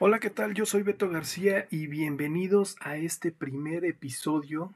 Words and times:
Hola, 0.00 0.20
¿qué 0.20 0.30
tal? 0.30 0.54
Yo 0.54 0.64
soy 0.64 0.84
Beto 0.84 1.10
García 1.10 1.66
y 1.72 1.88
bienvenidos 1.88 2.76
a 2.78 2.96
este 2.96 3.32
primer 3.32 3.84
episodio 3.84 4.72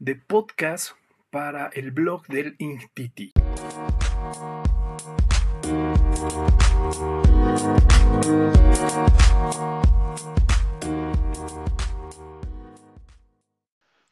de 0.00 0.16
podcast 0.16 0.94
para 1.30 1.68
el 1.68 1.92
blog 1.92 2.26
del 2.26 2.56
INTITI. 2.58 3.34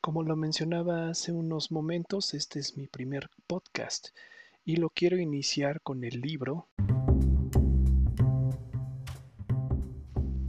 Como 0.01 0.23
lo 0.23 0.37
mencionaba 0.37 1.09
hace 1.09 1.33
unos 1.33 1.73
momentos, 1.73 2.35
este 2.35 2.61
es 2.61 2.77
mi 2.77 2.87
primer 2.87 3.31
podcast 3.49 4.11
y 4.65 4.77
lo 4.77 4.91
quiero 4.91 5.19
iniciar 5.19 5.81
con 5.81 6.05
el 6.05 6.21
libro 6.21 6.69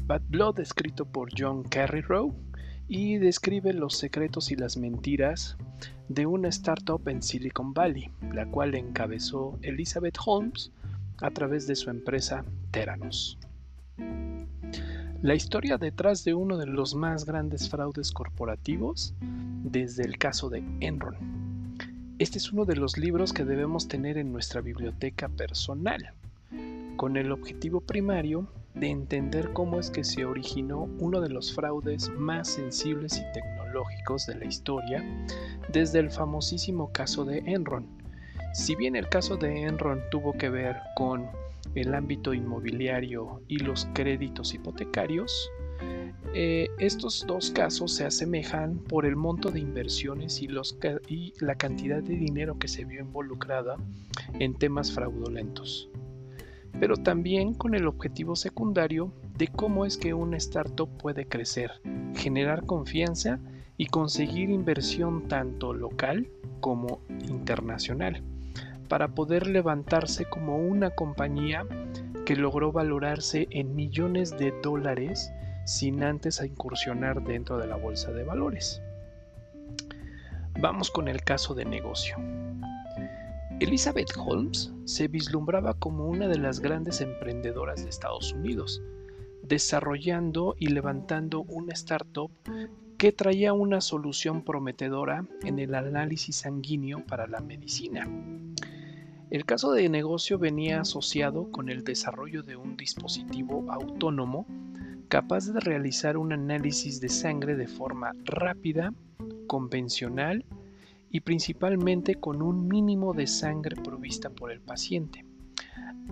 Bad 0.07 0.21
Blood, 0.29 0.61
escrito 0.61 1.03
por 1.03 1.27
John 1.37 1.63
Carreyrou, 1.63 2.33
y 2.87 3.17
describe 3.17 3.73
los 3.73 3.97
secretos 3.97 4.51
y 4.51 4.55
las 4.55 4.77
mentiras 4.77 5.57
de 6.07 6.25
una 6.25 6.47
startup 6.47 7.05
en 7.09 7.21
Silicon 7.21 7.73
Valley, 7.73 8.09
la 8.33 8.45
cual 8.45 8.75
encabezó 8.75 9.59
Elizabeth 9.63 10.17
Holmes 10.25 10.71
a 11.17 11.29
través 11.31 11.67
de 11.67 11.75
su 11.75 11.89
empresa 11.89 12.45
Theranos. 12.71 13.37
La 15.21 15.35
historia 15.35 15.77
detrás 15.77 16.23
de 16.23 16.33
uno 16.33 16.55
de 16.55 16.67
los 16.67 16.95
más 16.95 17.25
grandes 17.25 17.69
fraudes 17.69 18.13
corporativos 18.13 19.13
desde 19.19 20.03
el 20.03 20.17
caso 20.17 20.49
de 20.49 20.63
Enron. 20.79 21.17
Este 22.17 22.37
es 22.37 22.53
uno 22.53 22.63
de 22.63 22.77
los 22.77 22.97
libros 22.97 23.33
que 23.33 23.43
debemos 23.43 23.89
tener 23.89 24.17
en 24.17 24.31
nuestra 24.31 24.61
biblioteca 24.61 25.27
personal, 25.27 26.13
con 26.95 27.17
el 27.17 27.33
objetivo 27.33 27.81
primario 27.81 28.47
de 28.79 28.89
entender 28.89 29.51
cómo 29.53 29.79
es 29.79 29.89
que 29.89 30.03
se 30.03 30.25
originó 30.25 30.89
uno 30.99 31.21
de 31.21 31.29
los 31.29 31.53
fraudes 31.53 32.09
más 32.09 32.47
sensibles 32.49 33.17
y 33.17 33.33
tecnológicos 33.33 34.25
de 34.27 34.35
la 34.35 34.45
historia 34.45 35.03
desde 35.71 35.99
el 35.99 36.11
famosísimo 36.11 36.91
caso 36.91 37.25
de 37.25 37.39
Enron. 37.39 37.87
Si 38.53 38.75
bien 38.75 38.95
el 38.95 39.09
caso 39.09 39.37
de 39.37 39.63
Enron 39.63 40.01
tuvo 40.11 40.33
que 40.33 40.49
ver 40.49 40.77
con 40.95 41.27
el 41.75 41.93
ámbito 41.93 42.33
inmobiliario 42.33 43.41
y 43.47 43.57
los 43.59 43.87
créditos 43.93 44.53
hipotecarios, 44.53 45.51
eh, 46.33 46.69
estos 46.79 47.25
dos 47.27 47.51
casos 47.51 47.93
se 47.93 48.05
asemejan 48.05 48.77
por 48.77 49.05
el 49.05 49.15
monto 49.15 49.49
de 49.51 49.59
inversiones 49.59 50.41
y, 50.41 50.47
la 50.47 51.55
cantidad 51.55 52.01
de 52.01 52.15
dinero 52.15 52.57
que 52.57 52.67
se 52.67 52.85
vio 52.85 53.01
involucrada 53.01 53.77
en 54.39 54.55
temas 54.55 54.91
fraudulentos 54.91 55.89
pero 56.79 56.97
también 56.97 57.53
con 57.53 57.75
el 57.75 57.87
objetivo 57.87 58.35
secundario 58.35 59.11
de 59.37 59.47
cómo 59.47 59.85
es 59.85 59.97
que 59.97 60.13
una 60.13 60.37
startup 60.37 60.89
puede 60.97 61.27
crecer, 61.27 61.71
generar 62.15 62.65
confianza 62.65 63.39
y 63.77 63.87
conseguir 63.87 64.49
inversión 64.49 65.27
tanto 65.27 65.73
local 65.73 66.27
como 66.59 67.01
internacional, 67.27 68.23
para 68.87 69.09
poder 69.09 69.47
levantarse 69.47 70.25
como 70.25 70.57
una 70.57 70.89
compañía 70.91 71.65
que 72.25 72.35
logró 72.35 72.71
valorarse 72.71 73.47
en 73.51 73.75
millones 73.75 74.37
de 74.37 74.53
dólares 74.61 75.31
sin 75.65 76.03
antes 76.03 76.41
incursionar 76.41 77.23
dentro 77.23 77.57
de 77.57 77.67
la 77.67 77.75
bolsa 77.75 78.11
de 78.11 78.23
valores. 78.23 78.81
Vamos 80.59 80.89
con 80.89 81.07
el 81.07 81.21
caso 81.21 81.53
de 81.53 81.65
negocio. 81.65 82.17
Elizabeth 83.59 84.11
Holmes 84.15 84.71
se 84.85 85.07
vislumbraba 85.07 85.73
como 85.73 86.07
una 86.07 86.27
de 86.27 86.37
las 86.37 86.59
grandes 86.59 87.01
emprendedoras 87.01 87.83
de 87.83 87.89
Estados 87.89 88.31
Unidos, 88.31 88.83
desarrollando 89.41 90.55
y 90.59 90.67
levantando 90.67 91.41
una 91.41 91.73
startup 91.73 92.29
que 92.99 93.11
traía 93.11 93.53
una 93.53 93.81
solución 93.81 94.43
prometedora 94.43 95.25
en 95.41 95.57
el 95.57 95.73
análisis 95.73 96.35
sanguíneo 96.35 97.03
para 97.07 97.25
la 97.25 97.39
medicina. 97.39 98.07
El 99.31 99.43
caso 99.45 99.71
de 99.71 99.89
negocio 99.89 100.37
venía 100.37 100.81
asociado 100.81 101.51
con 101.51 101.69
el 101.69 101.83
desarrollo 101.83 102.43
de 102.43 102.57
un 102.57 102.77
dispositivo 102.77 103.65
autónomo 103.71 104.45
capaz 105.07 105.51
de 105.51 105.59
realizar 105.59 106.17
un 106.17 106.31
análisis 106.31 107.01
de 107.01 107.09
sangre 107.09 107.55
de 107.55 107.67
forma 107.67 108.13
rápida, 108.23 108.93
convencional 109.47 110.45
y 111.09 111.21
principalmente 111.21 112.15
con 112.15 112.41
un 112.41 112.67
mínimo 112.67 113.13
de 113.13 113.27
sangre 113.27 113.75
provista 113.75 114.29
por 114.29 114.51
el 114.51 114.61
paciente, 114.61 115.25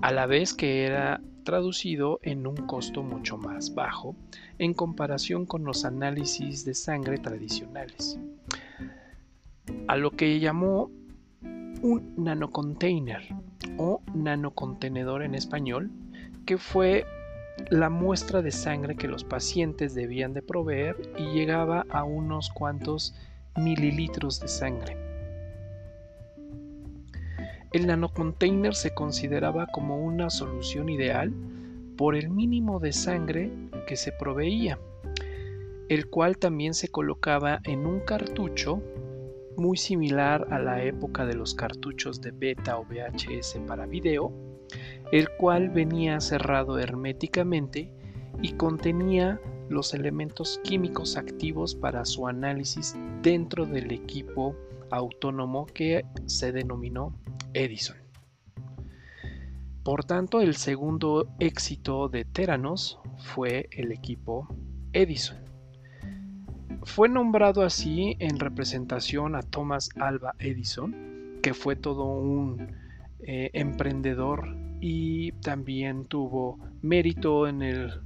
a 0.01 0.11
la 0.11 0.25
vez 0.25 0.53
que 0.53 0.85
era 0.85 1.21
traducido 1.43 2.19
en 2.23 2.47
un 2.47 2.55
costo 2.55 3.03
mucho 3.03 3.37
más 3.37 3.73
bajo 3.75 4.15
en 4.57 4.73
comparación 4.73 5.45
con 5.45 5.63
los 5.63 5.85
análisis 5.85 6.65
de 6.65 6.73
sangre 6.73 7.17
tradicionales, 7.17 8.19
a 9.87 9.95
lo 9.97 10.11
que 10.11 10.39
llamó 10.39 10.89
un 11.81 12.13
nanocontainer 12.17 13.21
o 13.77 14.01
nanocontenedor 14.13 15.23
en 15.23 15.35
español, 15.35 15.91
que 16.45 16.57
fue 16.57 17.05
la 17.69 17.89
muestra 17.89 18.41
de 18.41 18.51
sangre 18.51 18.95
que 18.95 19.07
los 19.07 19.23
pacientes 19.23 19.95
debían 19.95 20.33
de 20.33 20.41
proveer 20.41 20.97
y 21.17 21.33
llegaba 21.33 21.85
a 21.89 22.03
unos 22.03 22.49
cuantos 22.49 23.15
mililitros 23.55 24.39
de 24.39 24.47
sangre. 24.47 24.97
El 27.71 27.87
nanocontainer 27.87 28.73
se 28.73 28.93
consideraba 28.93 29.67
como 29.67 29.97
una 29.97 30.29
solución 30.29 30.89
ideal 30.89 31.33
por 31.97 32.15
el 32.15 32.29
mínimo 32.29 32.79
de 32.79 32.93
sangre 32.93 33.51
que 33.87 33.95
se 33.95 34.11
proveía, 34.11 34.79
el 35.89 36.09
cual 36.09 36.37
también 36.37 36.73
se 36.73 36.87
colocaba 36.87 37.59
en 37.63 37.85
un 37.85 37.99
cartucho 37.99 38.81
muy 39.57 39.77
similar 39.77 40.47
a 40.51 40.59
la 40.59 40.83
época 40.83 41.25
de 41.25 41.35
los 41.35 41.53
cartuchos 41.53 42.21
de 42.21 42.31
beta 42.31 42.77
o 42.77 42.85
VHS 42.85 43.59
para 43.67 43.85
video, 43.85 44.33
el 45.11 45.29
cual 45.37 45.69
venía 45.69 46.19
cerrado 46.19 46.79
herméticamente 46.79 47.91
y 48.41 48.53
contenía 48.53 49.39
los 49.69 49.93
elementos 49.93 50.59
químicos 50.63 51.17
activos 51.17 51.75
para 51.75 52.05
su 52.05 52.27
análisis 52.27 52.95
dentro 53.21 53.65
del 53.65 53.91
equipo 53.91 54.55
autónomo 54.91 55.65
que 55.65 56.05
se 56.25 56.51
denominó 56.51 57.15
Edison. 57.53 57.97
Por 59.83 60.03
tanto, 60.03 60.41
el 60.41 60.55
segundo 60.55 61.27
éxito 61.39 62.09
de 62.09 62.25
Teranos 62.25 62.99
fue 63.17 63.69
el 63.71 63.91
equipo 63.91 64.47
Edison. 64.93 65.37
Fue 66.83 67.09
nombrado 67.09 67.63
así 67.63 68.15
en 68.19 68.39
representación 68.39 69.35
a 69.35 69.41
Thomas 69.41 69.89
Alva 69.99 70.33
Edison, 70.39 71.39
que 71.41 71.53
fue 71.53 71.75
todo 71.75 72.05
un 72.05 72.75
eh, 73.19 73.49
emprendedor 73.53 74.55
y 74.81 75.31
también 75.33 76.05
tuvo 76.05 76.59
mérito 76.81 77.47
en 77.47 77.61
el 77.61 78.04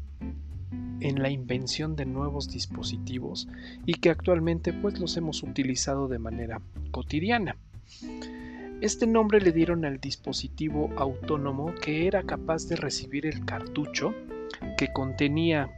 en 1.02 1.22
la 1.22 1.30
invención 1.30 1.96
de 1.96 2.06
nuevos 2.06 2.50
dispositivos 2.50 3.48
y 3.86 3.94
que 3.96 4.10
actualmente 4.10 4.74
pues 4.74 5.00
los 5.00 5.18
hemos 5.18 5.44
utilizado 5.44 6.08
de 6.08 6.20
manera 6.20 6.62
cotidiana. 6.92 7.56
Este 8.82 9.08
nombre 9.08 9.42
le 9.42 9.52
dieron 9.52 9.84
al 9.84 10.00
dispositivo 10.00 10.90
autónomo 10.98 11.74
que 11.82 12.08
era 12.08 12.24
capaz 12.24 12.68
de 12.68 12.78
recibir 12.78 13.26
el 13.26 13.44
cartucho 13.46 14.14
que 14.78 14.92
contenía 14.94 15.70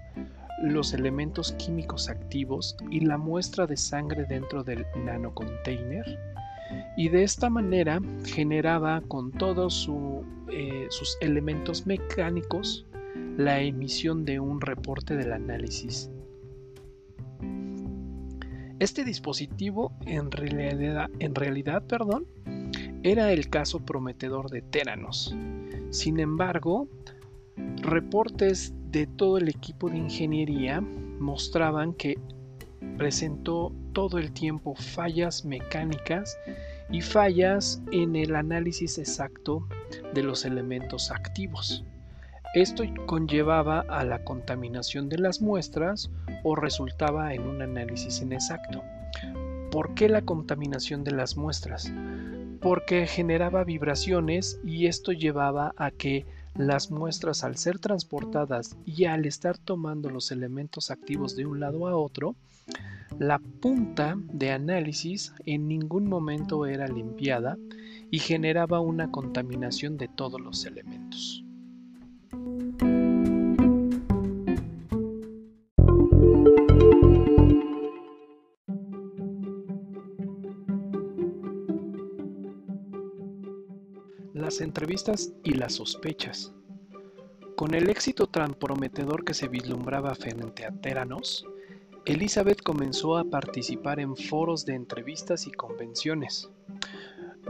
los 0.62 0.94
elementos 0.94 1.54
químicos 1.54 2.10
activos 2.10 2.78
y 2.92 3.00
la 3.00 3.18
muestra 3.18 3.66
de 3.66 3.78
sangre 3.78 4.26
dentro 4.26 4.64
del 4.64 4.86
nanocontainer 5.04 6.20
y 6.96 7.10
de 7.10 7.24
esta 7.24 7.50
manera 7.50 8.00
generaba 8.26 9.02
con 9.08 9.32
todos 9.32 9.90
eh, 10.52 10.88
sus 10.90 11.18
elementos 11.22 11.88
mecánicos 11.88 12.86
la 13.38 13.62
emisión 13.62 14.26
de 14.26 14.40
un 14.40 14.62
reporte 14.62 15.16
del 15.16 15.34
análisis. 15.34 16.10
Este 18.80 19.04
dispositivo 19.04 19.94
en 20.08 20.32
realidad, 20.32 21.84
perdón, 21.88 22.26
era 23.04 23.32
el 23.32 23.50
caso 23.50 23.80
prometedor 23.80 24.50
de 24.50 24.62
Teranos. 24.62 25.36
Sin 25.92 26.20
embargo, 26.20 26.88
reportes 27.78 28.74
de 28.92 29.08
todo 29.08 29.38
el 29.38 29.50
equipo 29.50 29.90
de 29.90 29.98
ingeniería 29.98 30.82
mostraban 30.82 31.94
que 31.94 32.18
presentó 32.98 33.72
todo 33.94 34.18
el 34.18 34.32
tiempo 34.32 34.76
fallas 34.76 35.46
mecánicas 35.46 36.38
y 36.90 37.02
fallas 37.02 37.82
en 37.92 38.16
el 38.16 38.36
análisis 38.36 38.98
exacto 38.98 39.68
de 40.14 40.24
los 40.24 40.46
elementos 40.46 41.12
activos. 41.12 41.86
Esto 42.54 42.84
conllevaba 43.06 43.80
a 43.88 44.04
la 44.04 44.26
contaminación 44.26 45.08
de 45.08 45.18
las 45.18 45.42
muestras 45.42 46.12
o 46.44 46.54
resultaba 46.54 47.34
en 47.34 47.44
un 47.44 47.62
análisis 47.62 48.22
inexacto. 48.22 48.84
¿Por 49.72 49.94
qué 49.94 50.10
la 50.10 50.24
contaminación 50.24 51.06
de 51.06 51.12
las 51.12 51.38
muestras? 51.38 51.94
Porque 52.60 53.08
generaba 53.08 53.64
vibraciones 53.64 54.60
y 54.66 54.88
esto 54.88 55.14
llevaba 55.14 55.74
a 55.78 55.92
que 55.92 56.26
las 56.54 56.92
muestras 56.92 57.46
al 57.46 57.56
ser 57.56 57.80
transportadas 57.80 58.76
y 58.86 59.06
al 59.06 59.26
estar 59.26 59.58
tomando 59.58 60.10
los 60.10 60.30
elementos 60.32 60.92
activos 60.92 61.38
de 61.38 61.46
un 61.46 61.62
lado 61.62 61.88
a 61.88 61.96
otro, 61.96 62.36
la 63.18 63.40
punta 63.40 64.18
de 64.18 64.52
análisis 64.52 65.34
en 65.46 65.70
ningún 65.70 66.10
momento 66.10 66.66
era 66.66 66.90
limpiada 66.90 67.58
y 68.12 68.20
generaba 68.20 68.82
una 68.82 69.10
contaminación 69.10 69.98
de 69.98 70.10
todos 70.10 70.42
los 70.42 70.66
elementos. 70.66 71.46
Las 84.42 84.60
entrevistas 84.60 85.32
y 85.44 85.54
las 85.54 85.74
sospechas. 85.76 86.52
Con 87.56 87.76
el 87.76 87.92
éxito 87.92 88.26
tan 88.26 88.56
prometedor 88.56 89.24
que 89.24 89.36
se 89.36 89.48
vislumbraba 89.48 90.16
frente 90.16 90.66
a 90.66 90.72
Teranos, 90.72 91.46
Elizabeth 92.06 92.64
comenzó 92.64 93.18
a 93.18 93.24
participar 93.24 94.00
en 94.00 94.18
foros 94.18 94.66
de 94.66 94.74
entrevistas 94.74 95.46
y 95.46 95.52
convenciones, 95.52 96.50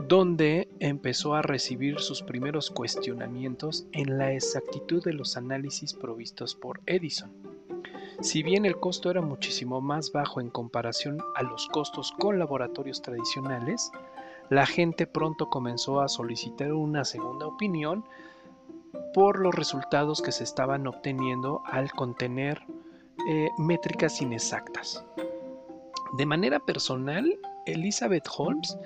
donde 0.06 0.68
empezó 0.80 1.34
a 1.34 1.40
recibir 1.40 1.98
sus 1.98 2.20
primeros 2.20 2.68
cuestionamientos 2.68 3.86
en 3.92 4.18
la 4.18 4.34
exactitud 4.34 5.02
de 5.02 5.14
los 5.14 5.38
análisis 5.38 5.94
provistos 5.94 6.54
por 6.54 6.82
Edison. 6.84 7.32
Si 8.20 8.42
bien 8.42 8.66
el 8.66 8.78
costo 8.78 9.10
era 9.10 9.22
muchísimo 9.22 9.80
más 9.80 10.12
bajo 10.12 10.42
en 10.42 10.50
comparación 10.50 11.22
a 11.36 11.42
los 11.42 11.68
costos 11.68 12.12
con 12.12 12.38
laboratorios 12.38 13.00
tradicionales, 13.00 13.90
la 14.52 14.66
gente 14.66 15.06
pronto 15.06 15.48
comenzó 15.48 16.02
a 16.02 16.10
solicitar 16.10 16.74
una 16.74 17.06
segunda 17.06 17.46
opinión 17.46 18.04
por 19.14 19.40
los 19.40 19.54
resultados 19.54 20.20
que 20.20 20.30
se 20.30 20.44
estaban 20.44 20.86
obteniendo 20.86 21.62
al 21.64 21.90
contener 21.92 22.60
eh, 23.30 23.48
métricas 23.56 24.20
inexactas. 24.20 25.06
De 26.18 26.26
manera 26.26 26.60
personal, 26.60 27.26
Elizabeth 27.64 28.28
Holmes 28.36 28.76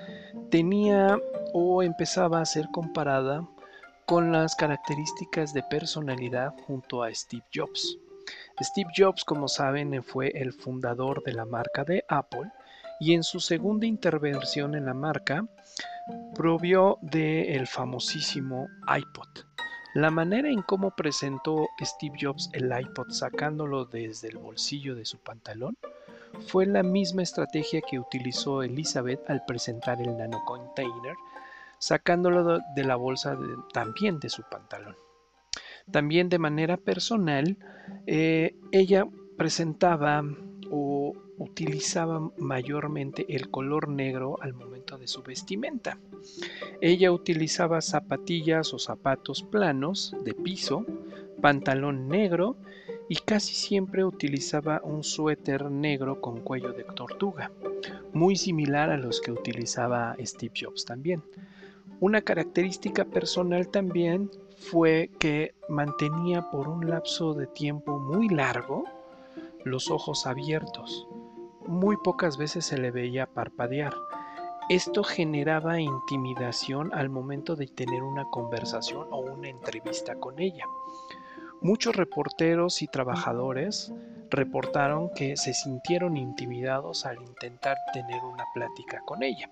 tenía 0.52 1.18
o 1.52 1.82
empezaba 1.82 2.40
a 2.40 2.46
ser 2.46 2.68
comparada 2.72 3.44
con 4.06 4.30
las 4.30 4.54
características 4.54 5.52
de 5.52 5.64
personalidad 5.64 6.54
junto 6.68 7.02
a 7.02 7.12
Steve 7.12 7.44
Jobs. 7.52 7.98
Steve 8.60 8.90
Jobs, 8.96 9.24
como 9.24 9.48
saben, 9.48 10.00
fue 10.04 10.28
el 10.28 10.52
fundador 10.52 11.24
de 11.24 11.32
la 11.32 11.44
marca 11.44 11.82
de 11.82 12.04
Apple 12.08 12.52
y 13.00 13.14
en 13.14 13.22
su 13.22 13.40
segunda 13.40 13.86
intervención 13.86 14.74
en 14.74 14.86
la 14.86 14.94
marca 14.94 15.46
provió 16.34 16.98
del 17.02 17.66
famosísimo 17.66 18.68
iPod. 18.96 19.46
La 19.94 20.10
manera 20.10 20.50
en 20.50 20.62
cómo 20.62 20.90
presentó 20.90 21.68
Steve 21.80 22.18
Jobs 22.20 22.50
el 22.52 22.70
iPod 22.70 23.10
sacándolo 23.10 23.86
desde 23.86 24.28
el 24.28 24.36
bolsillo 24.38 24.94
de 24.94 25.06
su 25.06 25.18
pantalón 25.18 25.76
fue 26.48 26.66
la 26.66 26.82
misma 26.82 27.22
estrategia 27.22 27.80
que 27.80 27.98
utilizó 27.98 28.62
Elizabeth 28.62 29.28
al 29.30 29.44
presentar 29.46 30.00
el 30.00 30.16
nano 30.16 30.42
container, 30.44 31.14
sacándolo 31.78 32.60
de 32.74 32.84
la 32.84 32.96
bolsa 32.96 33.38
también 33.72 34.20
de 34.20 34.28
su 34.28 34.42
pantalón. 34.42 34.96
También 35.90 36.28
de 36.28 36.38
manera 36.38 36.76
personal, 36.76 37.56
eh, 38.06 38.56
ella 38.72 39.06
presentaba 39.38 40.22
utilizaba 41.38 42.30
mayormente 42.38 43.26
el 43.34 43.50
color 43.50 43.88
negro 43.88 44.36
al 44.40 44.54
momento 44.54 44.98
de 44.98 45.06
su 45.06 45.22
vestimenta. 45.22 45.98
Ella 46.80 47.12
utilizaba 47.12 47.80
zapatillas 47.80 48.72
o 48.74 48.78
zapatos 48.78 49.42
planos 49.42 50.14
de 50.24 50.34
piso, 50.34 50.86
pantalón 51.40 52.08
negro 52.08 52.56
y 53.08 53.16
casi 53.16 53.54
siempre 53.54 54.04
utilizaba 54.04 54.80
un 54.82 55.04
suéter 55.04 55.70
negro 55.70 56.20
con 56.20 56.40
cuello 56.40 56.72
de 56.72 56.84
tortuga, 56.84 57.52
muy 58.12 58.36
similar 58.36 58.90
a 58.90 58.96
los 58.96 59.20
que 59.20 59.32
utilizaba 59.32 60.16
Steve 60.20 60.54
Jobs 60.60 60.84
también. 60.84 61.22
Una 62.00 62.20
característica 62.20 63.04
personal 63.04 63.68
también 63.68 64.30
fue 64.58 65.10
que 65.18 65.54
mantenía 65.68 66.50
por 66.50 66.68
un 66.68 66.88
lapso 66.88 67.34
de 67.34 67.46
tiempo 67.46 67.98
muy 67.98 68.28
largo 68.28 68.84
los 69.64 69.90
ojos 69.90 70.26
abiertos. 70.26 71.06
Muy 71.66 71.96
pocas 71.96 72.36
veces 72.36 72.64
se 72.64 72.78
le 72.78 72.90
veía 72.90 73.26
parpadear. 73.26 73.92
Esto 74.68 75.02
generaba 75.02 75.80
intimidación 75.80 76.92
al 76.94 77.08
momento 77.08 77.56
de 77.56 77.66
tener 77.66 78.02
una 78.02 78.24
conversación 78.30 79.08
o 79.10 79.20
una 79.20 79.48
entrevista 79.48 80.14
con 80.16 80.38
ella. 80.38 80.64
Muchos 81.60 81.96
reporteros 81.96 82.82
y 82.82 82.86
trabajadores 82.86 83.92
reportaron 84.30 85.10
que 85.14 85.36
se 85.36 85.54
sintieron 85.54 86.16
intimidados 86.16 87.06
al 87.06 87.20
intentar 87.22 87.76
tener 87.92 88.22
una 88.22 88.44
plática 88.54 89.00
con 89.04 89.22
ella. 89.22 89.50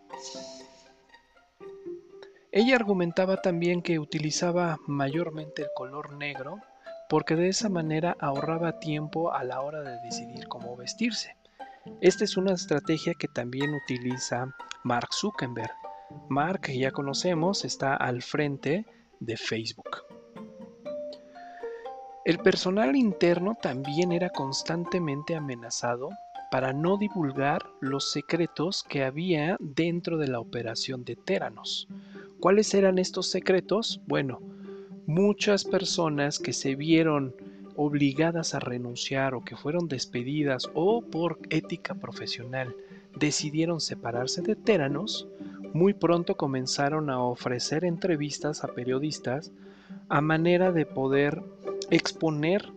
Ella 2.52 2.76
argumentaba 2.76 3.42
también 3.42 3.82
que 3.82 3.98
utilizaba 3.98 4.78
mayormente 4.86 5.62
el 5.62 5.68
color 5.74 6.12
negro 6.14 6.58
porque 7.08 7.34
de 7.34 7.48
esa 7.48 7.68
manera 7.68 8.16
ahorraba 8.20 8.78
tiempo 8.78 9.32
a 9.32 9.42
la 9.42 9.60
hora 9.60 9.82
de 9.82 10.00
decidir 10.02 10.46
cómo 10.46 10.76
vestirse. 10.76 11.36
Esta 12.00 12.24
es 12.24 12.36
una 12.36 12.52
estrategia 12.52 13.14
que 13.14 13.28
también 13.28 13.74
utiliza 13.74 14.54
Mark 14.84 15.08
Zuckerberg. 15.12 15.72
Mark, 16.28 16.70
ya 16.72 16.90
conocemos, 16.90 17.64
está 17.64 17.94
al 17.94 18.22
frente 18.22 18.86
de 19.20 19.36
Facebook. 19.36 20.04
El 22.24 22.38
personal 22.38 22.96
interno 22.96 23.54
también 23.60 24.12
era 24.12 24.30
constantemente 24.30 25.36
amenazado 25.36 26.08
para 26.50 26.72
no 26.72 26.96
divulgar 26.96 27.66
los 27.80 28.12
secretos 28.12 28.82
que 28.82 29.04
había 29.04 29.56
dentro 29.60 30.16
de 30.16 30.28
la 30.28 30.40
operación 30.40 31.04
de 31.04 31.16
Teranos. 31.16 31.86
¿Cuáles 32.40 32.72
eran 32.72 32.98
estos 32.98 33.30
secretos? 33.30 34.00
Bueno, 34.06 34.40
muchas 35.06 35.64
personas 35.64 36.38
que 36.38 36.52
se 36.52 36.76
vieron 36.76 37.34
obligadas 37.76 38.54
a 38.54 38.60
renunciar 38.60 39.34
o 39.34 39.44
que 39.44 39.56
fueron 39.56 39.88
despedidas 39.88 40.70
o 40.74 41.02
por 41.02 41.38
ética 41.50 41.94
profesional 41.94 42.74
decidieron 43.16 43.80
separarse 43.80 44.42
de 44.42 44.56
Teranos, 44.56 45.28
muy 45.72 45.94
pronto 45.94 46.36
comenzaron 46.36 47.10
a 47.10 47.22
ofrecer 47.22 47.84
entrevistas 47.84 48.64
a 48.64 48.68
periodistas 48.68 49.52
a 50.08 50.20
manera 50.20 50.72
de 50.72 50.86
poder 50.86 51.42
exponer 51.90 52.72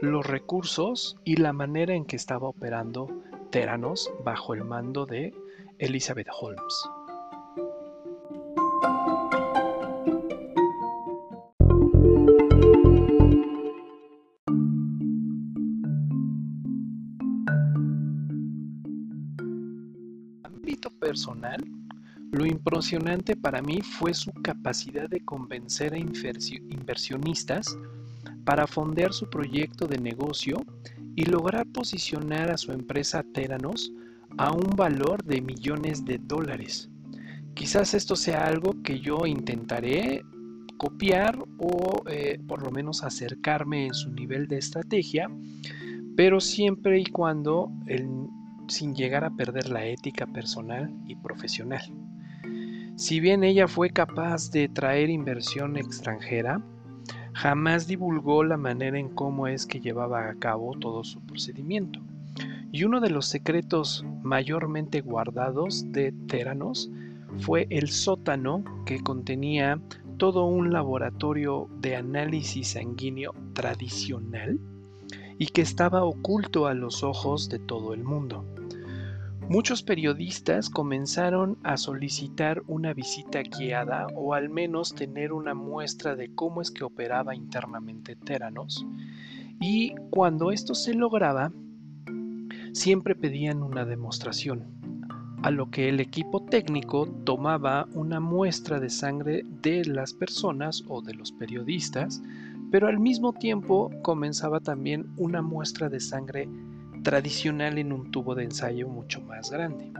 los 0.00 0.26
recursos 0.26 1.16
y 1.24 1.36
la 1.36 1.52
manera 1.52 1.94
en 1.94 2.04
que 2.04 2.16
estaba 2.16 2.48
operando 2.48 3.08
Teranos 3.50 4.10
bajo 4.24 4.54
el 4.54 4.64
mando 4.64 5.06
de 5.06 5.34
Elizabeth 5.78 6.28
Holmes. 6.40 6.88
Personal, 20.98 21.62
lo 22.32 22.46
impresionante 22.46 23.36
para 23.36 23.60
mí 23.60 23.80
fue 23.82 24.14
su 24.14 24.32
capacidad 24.32 25.08
de 25.08 25.24
convencer 25.24 25.92
a 25.92 25.98
inversionistas 25.98 27.76
para 28.44 28.66
fondear 28.66 29.12
su 29.12 29.28
proyecto 29.28 29.86
de 29.86 29.98
negocio 29.98 30.64
y 31.14 31.26
lograr 31.26 31.66
posicionar 31.66 32.50
a 32.50 32.56
su 32.56 32.72
empresa 32.72 33.22
Teranos 33.34 33.92
a 34.38 34.50
un 34.50 34.70
valor 34.76 35.22
de 35.24 35.42
millones 35.42 36.04
de 36.06 36.18
dólares. 36.18 36.88
Quizás 37.54 37.92
esto 37.92 38.16
sea 38.16 38.46
algo 38.46 38.82
que 38.82 38.98
yo 38.98 39.26
intentaré 39.26 40.24
copiar 40.78 41.38
o 41.58 42.02
eh, 42.08 42.40
por 42.48 42.62
lo 42.62 42.70
menos 42.70 43.04
acercarme 43.04 43.86
en 43.86 43.94
su 43.94 44.10
nivel 44.10 44.48
de 44.48 44.56
estrategia, 44.56 45.30
pero 46.16 46.40
siempre 46.40 46.98
y 46.98 47.04
cuando 47.04 47.70
el 47.86 48.08
sin 48.72 48.94
llegar 48.94 49.24
a 49.24 49.30
perder 49.30 49.68
la 49.68 49.84
ética 49.86 50.26
personal 50.26 50.92
y 51.06 51.16
profesional. 51.16 51.82
Si 52.96 53.20
bien 53.20 53.44
ella 53.44 53.68
fue 53.68 53.90
capaz 53.90 54.50
de 54.50 54.68
traer 54.68 55.10
inversión 55.10 55.76
extranjera, 55.76 56.62
jamás 57.32 57.86
divulgó 57.86 58.44
la 58.44 58.56
manera 58.56 58.98
en 58.98 59.08
cómo 59.08 59.46
es 59.46 59.66
que 59.66 59.80
llevaba 59.80 60.28
a 60.28 60.34
cabo 60.34 60.72
todo 60.78 61.04
su 61.04 61.20
procedimiento. 61.20 62.00
Y 62.70 62.84
uno 62.84 63.00
de 63.00 63.10
los 63.10 63.26
secretos 63.26 64.04
mayormente 64.22 65.00
guardados 65.00 65.90
de 65.92 66.12
Teranos 66.26 66.90
fue 67.38 67.66
el 67.70 67.88
sótano 67.88 68.64
que 68.86 69.00
contenía 69.00 69.80
todo 70.16 70.44
un 70.44 70.72
laboratorio 70.72 71.68
de 71.80 71.96
análisis 71.96 72.68
sanguíneo 72.68 73.34
tradicional 73.54 74.58
y 75.38 75.46
que 75.46 75.62
estaba 75.62 76.04
oculto 76.04 76.66
a 76.66 76.74
los 76.74 77.02
ojos 77.02 77.48
de 77.48 77.58
todo 77.58 77.94
el 77.94 78.04
mundo. 78.04 78.44
Muchos 79.48 79.82
periodistas 79.82 80.70
comenzaron 80.70 81.58
a 81.62 81.76
solicitar 81.76 82.62
una 82.68 82.94
visita 82.94 83.42
guiada 83.42 84.06
o 84.14 84.34
al 84.34 84.48
menos 84.48 84.94
tener 84.94 85.32
una 85.32 85.52
muestra 85.52 86.16
de 86.16 86.34
cómo 86.34 86.62
es 86.62 86.70
que 86.70 86.84
operaba 86.84 87.34
internamente 87.34 88.16
Teranos. 88.16 88.86
Y 89.60 89.94
cuando 90.10 90.52
esto 90.52 90.74
se 90.74 90.94
lograba 90.94 91.52
siempre 92.72 93.14
pedían 93.14 93.62
una 93.62 93.84
demostración, 93.84 94.64
a 95.42 95.50
lo 95.50 95.70
que 95.70 95.88
el 95.88 96.00
equipo 96.00 96.44
técnico 96.44 97.06
tomaba 97.24 97.88
una 97.94 98.20
muestra 98.20 98.80
de 98.80 98.90
sangre 98.90 99.44
de 99.62 99.84
las 99.84 100.14
personas 100.14 100.84
o 100.88 101.02
de 101.02 101.14
los 101.14 101.32
periodistas, 101.32 102.22
pero 102.70 102.86
al 102.86 102.98
mismo 103.00 103.32
tiempo 103.32 103.90
comenzaba 104.02 104.60
también 104.60 105.12
una 105.16 105.42
muestra 105.42 105.88
de 105.88 106.00
sangre 106.00 106.48
tradicional 107.02 107.78
en 107.78 107.92
un 107.92 108.10
tubo 108.10 108.34
de 108.34 108.44
ensayo 108.44 108.88
mucho 108.88 109.20
más 109.20 109.50
grande. 109.50 109.92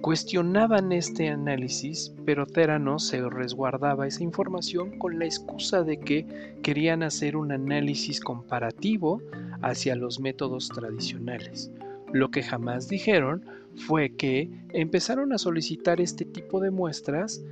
Cuestionaban 0.00 0.92
este 0.92 1.28
análisis, 1.28 2.14
pero 2.24 2.46
Teranos 2.46 3.06
se 3.06 3.20
resguardaba 3.28 4.06
esa 4.06 4.22
información 4.22 4.98
con 4.98 5.18
la 5.18 5.26
excusa 5.26 5.82
de 5.82 6.00
que 6.00 6.26
querían 6.62 7.02
hacer 7.02 7.36
un 7.36 7.52
análisis 7.52 8.18
comparativo 8.18 9.20
hacia 9.60 9.94
los 9.96 10.18
métodos 10.18 10.68
tradicionales. 10.68 11.70
Lo 12.14 12.30
que 12.30 12.42
jamás 12.42 12.88
dijeron 12.88 13.44
fue 13.86 14.16
que 14.16 14.50
empezaron 14.72 15.34
a 15.34 15.38
solicitar 15.38 16.00
este 16.00 16.24
tipo 16.24 16.60
de 16.60 16.70
muestras 16.70 17.44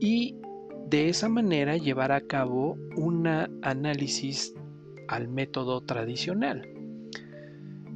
y 0.00 0.36
de 0.88 1.08
esa 1.08 1.28
manera 1.28 1.76
llevar 1.76 2.10
a 2.10 2.20
cabo 2.20 2.76
un 2.96 3.28
análisis 3.62 4.54
al 5.06 5.28
método 5.28 5.82
tradicional. 5.82 6.71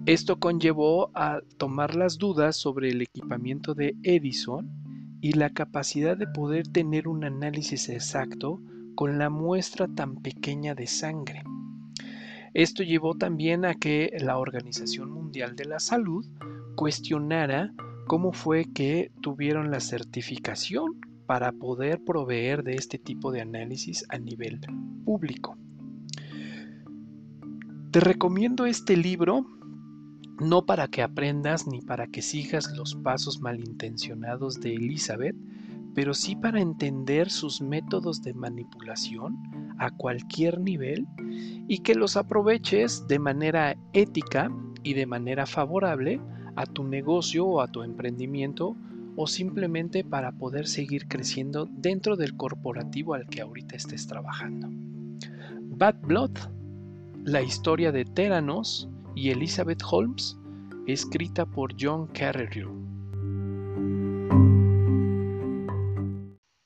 Esto 0.06 0.38
conllevó 0.38 1.10
a 1.16 1.40
tomar 1.56 1.96
las 1.96 2.16
dudas 2.16 2.56
sobre 2.56 2.90
el 2.90 3.02
equipamiento 3.02 3.74
de 3.74 3.96
Edison 4.04 4.70
y 5.20 5.32
la 5.32 5.50
capacidad 5.50 6.16
de 6.16 6.28
poder 6.28 6.68
tener 6.68 7.08
un 7.08 7.24
análisis 7.24 7.88
exacto 7.88 8.62
con 8.94 9.18
la 9.18 9.30
muestra 9.30 9.88
tan 9.88 10.22
pequeña 10.22 10.76
de 10.76 10.86
sangre. 10.86 11.42
Esto 12.54 12.84
llevó 12.84 13.16
también 13.16 13.64
a 13.64 13.74
que 13.74 14.16
la 14.20 14.38
Organización 14.38 15.10
Mundial 15.10 15.56
de 15.56 15.64
la 15.64 15.80
Salud 15.80 16.24
cuestionara 16.76 17.74
cómo 18.06 18.32
fue 18.32 18.64
que 18.72 19.10
tuvieron 19.22 19.72
la 19.72 19.80
certificación 19.80 21.00
para 21.26 21.50
poder 21.50 22.04
proveer 22.04 22.62
de 22.62 22.76
este 22.76 23.00
tipo 23.00 23.32
de 23.32 23.40
análisis 23.40 24.04
a 24.08 24.18
nivel 24.18 24.60
público. 25.04 25.58
Te 27.90 27.98
recomiendo 27.98 28.66
este 28.66 28.96
libro 28.96 29.55
no 30.40 30.66
para 30.66 30.88
que 30.88 31.02
aprendas 31.02 31.66
ni 31.66 31.80
para 31.80 32.06
que 32.06 32.22
sigas 32.22 32.70
los 32.76 32.94
pasos 32.94 33.40
malintencionados 33.40 34.60
de 34.60 34.74
Elizabeth, 34.74 35.36
pero 35.94 36.12
sí 36.12 36.36
para 36.36 36.60
entender 36.60 37.30
sus 37.30 37.62
métodos 37.62 38.22
de 38.22 38.34
manipulación 38.34 39.74
a 39.78 39.90
cualquier 39.90 40.60
nivel 40.60 41.06
y 41.68 41.78
que 41.78 41.94
los 41.94 42.16
aproveches 42.16 43.08
de 43.08 43.18
manera 43.18 43.76
ética 43.92 44.50
y 44.82 44.94
de 44.94 45.06
manera 45.06 45.46
favorable 45.46 46.20
a 46.54 46.66
tu 46.66 46.84
negocio 46.84 47.46
o 47.46 47.60
a 47.60 47.68
tu 47.68 47.82
emprendimiento 47.82 48.76
o 49.16 49.26
simplemente 49.26 50.04
para 50.04 50.32
poder 50.32 50.66
seguir 50.66 51.08
creciendo 51.08 51.66
dentro 51.66 52.16
del 52.16 52.36
corporativo 52.36 53.14
al 53.14 53.26
que 53.26 53.40
ahorita 53.40 53.76
estés 53.76 54.06
trabajando. 54.06 54.68
Bad 55.78 55.96
Blood, 56.02 56.32
la 57.24 57.42
historia 57.42 57.90
de 57.92 58.04
Teranos, 58.04 58.88
y 59.16 59.30
Elizabeth 59.30 59.82
Holmes, 59.90 60.36
escrita 60.86 61.46
por 61.46 61.74
John 61.80 62.06
Carreyrou. 62.08 62.70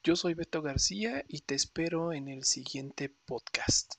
Yo 0.03 0.17
soy 0.17 0.35
Beto 0.35 0.61
García 0.61 1.25
y 1.29 1.43
te 1.43 1.55
espero 1.55 2.13
en 2.13 2.29
el 2.29 2.45
siguiente 2.45 3.15
podcast. 3.25 3.95